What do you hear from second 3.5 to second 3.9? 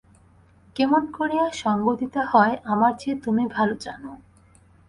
ভালো